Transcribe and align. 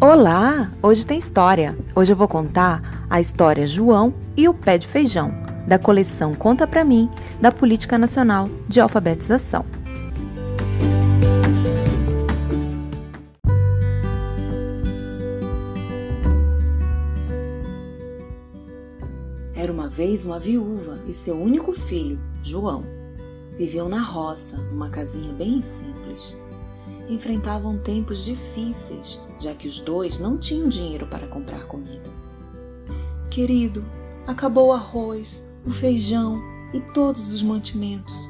Olá! 0.00 0.72
Hoje 0.82 1.06
tem 1.06 1.16
história. 1.16 1.78
Hoje 1.94 2.12
eu 2.12 2.16
vou 2.16 2.26
contar 2.26 3.06
a 3.08 3.20
história 3.20 3.64
João 3.64 4.12
e 4.36 4.48
o 4.48 4.52
Pé 4.52 4.76
de 4.76 4.88
Feijão, 4.88 5.32
da 5.68 5.78
coleção 5.78 6.34
Conta 6.34 6.66
Pra 6.66 6.84
Mim, 6.84 7.08
da 7.40 7.52
Política 7.52 7.96
Nacional 7.96 8.50
de 8.68 8.80
Alfabetização. 8.80 9.64
Era 19.54 19.72
uma 19.72 19.88
vez 19.88 20.24
uma 20.24 20.40
viúva 20.40 20.98
e 21.06 21.12
seu 21.12 21.40
único 21.40 21.72
filho, 21.72 22.18
João. 22.42 22.84
Viviam 23.56 23.88
na 23.88 24.02
roça, 24.02 24.56
numa 24.56 24.90
casinha 24.90 25.32
bem 25.32 25.60
simples 25.60 26.36
enfrentavam 27.08 27.78
tempos 27.78 28.24
difíceis, 28.24 29.20
já 29.44 29.54
que 29.54 29.68
os 29.68 29.78
dois 29.78 30.18
não 30.18 30.38
tinham 30.38 30.68
dinheiro 30.68 31.06
para 31.06 31.26
comprar 31.26 31.66
comida. 31.66 32.02
Querido, 33.30 33.84
acabou 34.26 34.68
o 34.68 34.72
arroz, 34.72 35.44
o 35.66 35.70
feijão 35.70 36.40
e 36.72 36.80
todos 36.80 37.30
os 37.30 37.42
mantimentos. 37.42 38.28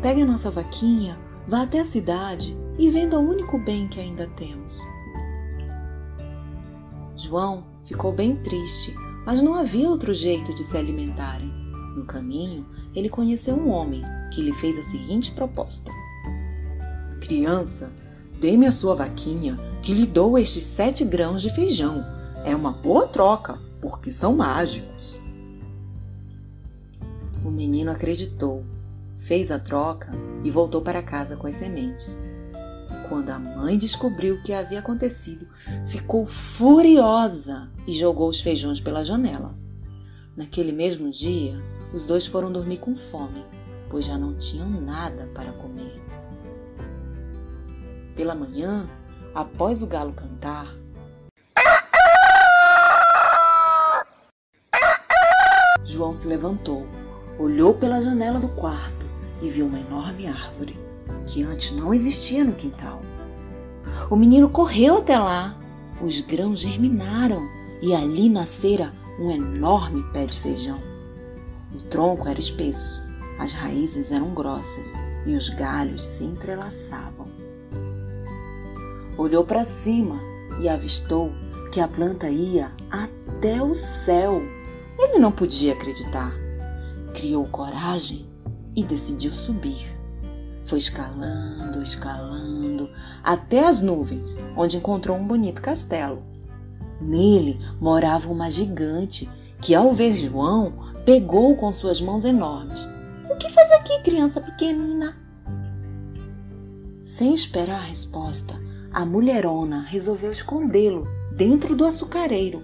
Pegue 0.00 0.22
a 0.22 0.26
nossa 0.26 0.50
vaquinha, 0.50 1.18
vá 1.46 1.62
até 1.62 1.80
a 1.80 1.84
cidade 1.84 2.56
e 2.78 2.90
venda 2.90 3.18
o 3.18 3.28
único 3.28 3.58
bem 3.58 3.88
que 3.88 3.98
ainda 4.00 4.26
temos. 4.28 4.80
João 7.16 7.64
ficou 7.84 8.12
bem 8.12 8.36
triste, 8.36 8.94
mas 9.26 9.40
não 9.40 9.54
havia 9.54 9.90
outro 9.90 10.14
jeito 10.14 10.54
de 10.54 10.64
se 10.64 10.76
alimentarem. 10.76 11.52
No 11.96 12.04
caminho, 12.04 12.66
ele 12.94 13.08
conheceu 13.08 13.54
um 13.54 13.68
homem 13.68 14.02
que 14.32 14.40
lhe 14.40 14.52
fez 14.52 14.78
a 14.78 14.82
seguinte 14.82 15.32
proposta: 15.32 15.90
Criança, 17.20 17.92
Dê-me 18.42 18.66
a 18.66 18.72
sua 18.72 18.96
vaquinha, 18.96 19.56
que 19.84 19.94
lhe 19.94 20.04
dou 20.04 20.36
estes 20.36 20.64
sete 20.64 21.04
grãos 21.04 21.40
de 21.40 21.48
feijão. 21.48 22.04
É 22.44 22.56
uma 22.56 22.72
boa 22.72 23.06
troca, 23.06 23.56
porque 23.80 24.10
são 24.10 24.34
mágicos. 24.34 25.16
O 27.44 27.52
menino 27.52 27.92
acreditou, 27.92 28.64
fez 29.16 29.52
a 29.52 29.60
troca 29.60 30.10
e 30.42 30.50
voltou 30.50 30.82
para 30.82 31.04
casa 31.04 31.36
com 31.36 31.46
as 31.46 31.54
sementes. 31.54 32.24
Quando 33.08 33.30
a 33.30 33.38
mãe 33.38 33.78
descobriu 33.78 34.34
o 34.34 34.42
que 34.42 34.52
havia 34.52 34.80
acontecido, 34.80 35.46
ficou 35.86 36.26
furiosa 36.26 37.70
e 37.86 37.94
jogou 37.94 38.28
os 38.28 38.40
feijões 38.40 38.80
pela 38.80 39.04
janela. 39.04 39.54
Naquele 40.36 40.72
mesmo 40.72 41.12
dia, 41.12 41.62
os 41.94 42.08
dois 42.08 42.26
foram 42.26 42.50
dormir 42.50 42.78
com 42.78 42.96
fome, 42.96 43.46
pois 43.88 44.04
já 44.04 44.18
não 44.18 44.34
tinham 44.34 44.68
nada 44.68 45.30
para 45.32 45.52
comer. 45.52 46.11
Pela 48.22 48.36
manhã, 48.36 48.88
após 49.34 49.82
o 49.82 49.86
galo 49.88 50.12
cantar, 50.12 50.72
João 55.84 56.14
se 56.14 56.28
levantou, 56.28 56.86
olhou 57.36 57.74
pela 57.74 58.00
janela 58.00 58.38
do 58.38 58.46
quarto 58.50 59.04
e 59.42 59.50
viu 59.50 59.66
uma 59.66 59.80
enorme 59.80 60.28
árvore 60.28 60.78
que 61.26 61.42
antes 61.42 61.72
não 61.72 61.92
existia 61.92 62.44
no 62.44 62.52
quintal. 62.52 63.00
O 64.08 64.14
menino 64.14 64.48
correu 64.48 64.98
até 64.98 65.18
lá, 65.18 65.58
os 66.00 66.20
grãos 66.20 66.60
germinaram 66.60 67.42
e 67.82 67.92
ali 67.92 68.28
nascera 68.28 68.94
um 69.18 69.32
enorme 69.32 70.00
pé 70.12 70.26
de 70.26 70.38
feijão. 70.38 70.80
O 71.74 71.80
tronco 71.90 72.28
era 72.28 72.38
espesso, 72.38 73.02
as 73.40 73.52
raízes 73.52 74.12
eram 74.12 74.32
grossas 74.32 74.92
e 75.26 75.34
os 75.34 75.48
galhos 75.48 76.04
se 76.04 76.22
entrelaçavam 76.22 77.31
olhou 79.22 79.44
para 79.44 79.64
cima 79.64 80.20
e 80.60 80.68
avistou 80.68 81.32
que 81.72 81.80
a 81.80 81.88
planta 81.88 82.28
ia 82.28 82.70
até 82.90 83.62
o 83.62 83.74
céu. 83.74 84.42
Ele 84.98 85.18
não 85.18 85.32
podia 85.32 85.72
acreditar. 85.72 86.32
Criou 87.14 87.46
coragem 87.46 88.28
e 88.76 88.84
decidiu 88.84 89.32
subir. 89.32 89.90
Foi 90.64 90.78
escalando, 90.78 91.82
escalando, 91.82 92.88
até 93.22 93.66
as 93.66 93.80
nuvens, 93.80 94.38
onde 94.56 94.76
encontrou 94.76 95.16
um 95.16 95.26
bonito 95.26 95.60
castelo. 95.60 96.22
Nele 97.00 97.58
morava 97.80 98.30
uma 98.30 98.50
gigante 98.50 99.28
que, 99.60 99.74
ao 99.74 99.92
ver 99.92 100.16
João, 100.16 100.72
pegou 101.04 101.56
com 101.56 101.72
suas 101.72 102.00
mãos 102.00 102.24
enormes. 102.24 102.86
O 103.30 103.36
que 103.36 103.50
faz 103.50 103.70
aqui, 103.72 104.02
criança 104.02 104.40
pequenina? 104.40 105.16
Sem 107.02 107.34
esperar 107.34 107.80
a 107.80 107.86
resposta, 107.86 108.54
a 108.92 109.04
mulherona 109.04 109.80
resolveu 109.80 110.30
escondê-lo 110.30 111.06
dentro 111.30 111.74
do 111.74 111.84
açucareiro. 111.84 112.62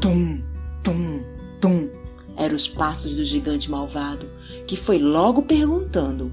Tum, 0.00 0.42
tum, 0.82 1.22
tum. 1.60 1.88
Eram 2.36 2.54
os 2.54 2.68
passos 2.68 3.16
do 3.16 3.24
gigante 3.24 3.70
malvado, 3.70 4.30
que 4.66 4.76
foi 4.76 4.98
logo 4.98 5.42
perguntando: 5.42 6.32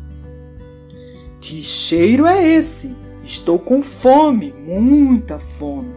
Que 1.42 1.62
cheiro 1.62 2.26
é 2.26 2.48
esse? 2.48 2.96
Estou 3.24 3.60
com 3.60 3.82
fome, 3.82 4.54
muita 4.54 5.40
fome. 5.40 5.94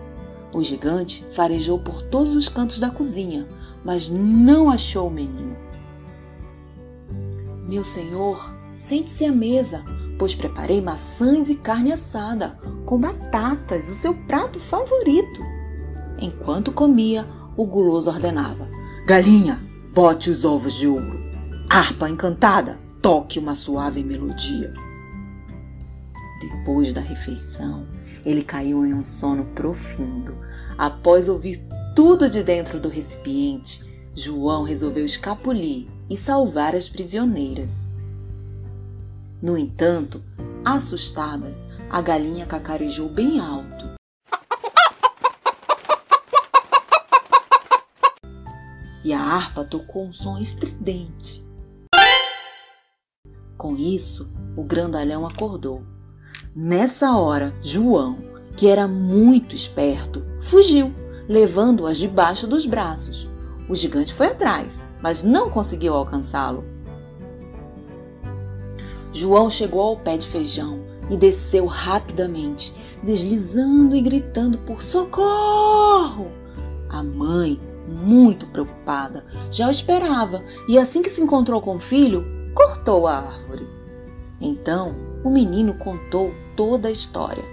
O 0.53 0.63
gigante 0.65 1.25
farejou 1.33 1.79
por 1.79 2.03
todos 2.03 2.35
os 2.35 2.49
cantos 2.49 2.81
da 2.81 2.91
cozinha, 2.91 3.47
mas 3.85 4.09
não 4.09 4.69
achou 4.69 5.07
o 5.07 5.13
menino. 5.13 5.57
Meu 7.69 7.85
senhor, 7.85 8.53
sente-se 8.79 9.25
à 9.25 9.31
mesa, 9.31 9.85
pois 10.21 10.35
preparei 10.35 10.83
maçãs 10.83 11.49
e 11.49 11.55
carne 11.55 11.91
assada, 11.91 12.59
com 12.85 13.01
batatas, 13.01 13.89
o 13.89 13.95
seu 13.95 14.13
prato 14.13 14.61
favorito. 14.61 15.41
Enquanto 16.21 16.73
comia, 16.73 17.27
o 17.57 17.65
guloso 17.65 18.11
ordenava: 18.11 18.69
Galinha, 19.07 19.67
bote 19.95 20.29
os 20.29 20.45
ovos 20.45 20.75
de 20.75 20.87
ouro. 20.87 21.19
Harpa 21.71 22.07
encantada, 22.07 22.79
toque 23.01 23.39
uma 23.39 23.55
suave 23.55 24.05
melodia. 24.05 24.75
Depois 26.39 26.93
da 26.93 27.01
refeição, 27.01 27.87
ele 28.23 28.43
caiu 28.43 28.85
em 28.85 28.93
um 28.93 29.03
sono 29.03 29.47
profundo. 29.47 30.37
Após 30.77 31.31
ouvir 31.31 31.67
tudo 31.97 32.29
de 32.29 32.43
dentro 32.43 32.79
do 32.79 32.91
recipiente, 32.91 33.91
João 34.15 34.65
resolveu 34.65 35.07
escapulir 35.07 35.87
e 36.11 36.17
salvar 36.17 36.77
as 36.77 36.91
prisioneiras. 36.91 37.99
No 39.43 39.57
entanto, 39.57 40.23
assustadas, 40.63 41.67
a 41.89 42.03
galinha 42.03 42.45
cacarejou 42.45 43.09
bem 43.09 43.41
alto. 43.41 43.91
E 49.03 49.15
a 49.15 49.19
harpa 49.19 49.65
tocou 49.65 50.05
um 50.05 50.13
som 50.13 50.37
estridente. 50.37 51.43
Com 53.57 53.77
isso, 53.77 54.31
o 54.55 54.63
grandalhão 54.63 55.27
acordou. 55.27 55.85
Nessa 56.55 57.17
hora, 57.17 57.55
João, 57.63 58.19
que 58.59 58.69
era 58.69 58.87
muito 58.87 59.57
esperto, 59.57 60.23
fugiu, 60.39 60.95
levando-as 61.27 61.97
debaixo 61.97 62.47
dos 62.47 62.67
braços. 62.67 63.27
O 63.71 63.75
gigante 63.75 64.13
foi 64.13 64.27
atrás, 64.27 64.87
mas 65.01 65.23
não 65.23 65.49
conseguiu 65.49 65.95
alcançá-lo. 65.95 66.63
João 69.21 69.51
chegou 69.51 69.83
ao 69.83 69.99
pé 69.99 70.17
de 70.17 70.27
feijão 70.27 70.81
e 71.11 71.17
desceu 71.17 71.67
rapidamente, 71.67 72.75
deslizando 73.03 73.95
e 73.95 74.01
gritando 74.01 74.57
por 74.57 74.83
socorro. 74.83 76.31
A 76.89 77.03
mãe, 77.03 77.61
muito 77.87 78.47
preocupada, 78.47 79.27
já 79.51 79.69
o 79.69 79.71
esperava 79.71 80.43
e, 80.67 80.79
assim 80.79 81.03
que 81.03 81.11
se 81.11 81.21
encontrou 81.21 81.61
com 81.61 81.77
o 81.77 81.81
filho, 81.81 82.25
cortou 82.55 83.07
a 83.07 83.19
árvore. 83.19 83.69
Então, 84.41 84.95
o 85.23 85.29
menino 85.29 85.75
contou 85.75 86.33
toda 86.57 86.89
a 86.89 86.93
história. 86.93 87.45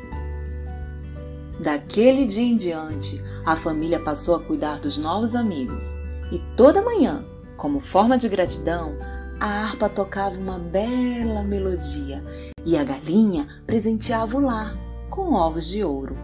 Daquele 1.59 2.25
dia 2.25 2.45
em 2.45 2.55
diante, 2.55 3.21
a 3.45 3.57
família 3.57 3.99
passou 3.99 4.35
a 4.35 4.39
cuidar 4.39 4.79
dos 4.79 4.97
novos 4.97 5.35
amigos 5.35 5.83
e 6.31 6.39
toda 6.55 6.81
manhã, 6.81 7.25
como 7.57 7.81
forma 7.81 8.17
de 8.17 8.29
gratidão, 8.29 8.95
a 9.39 9.45
harpa 9.45 9.87
tocava 9.87 10.37
uma 10.37 10.57
bela 10.57 11.43
melodia 11.43 12.23
e 12.65 12.75
a 12.75 12.83
galinha 12.83 13.47
presenteava 13.65 14.37
o 14.37 14.41
lar 14.41 14.75
com 15.09 15.33
ovos 15.33 15.67
de 15.67 15.83
ouro. 15.83 16.17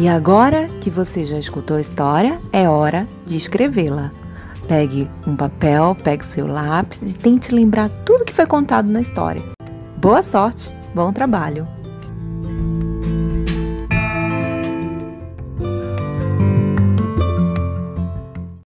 E 0.00 0.06
agora 0.06 0.68
que 0.80 0.90
você 0.90 1.24
já 1.24 1.38
escutou 1.38 1.76
a 1.76 1.80
história, 1.80 2.40
é 2.52 2.68
hora 2.68 3.08
de 3.26 3.36
escrevê-la. 3.36 4.12
Pegue 4.68 5.10
um 5.26 5.34
papel, 5.34 5.96
pegue 6.04 6.24
seu 6.24 6.46
lápis 6.46 7.02
e 7.02 7.14
tente 7.14 7.52
lembrar 7.52 7.88
tudo 7.88 8.24
que 8.24 8.32
foi 8.32 8.46
contado 8.46 8.88
na 8.88 9.00
história. 9.00 9.57
Boa 10.00 10.22
sorte, 10.22 10.72
bom 10.94 11.12
trabalho! 11.12 11.66